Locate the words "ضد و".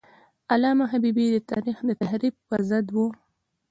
2.69-2.97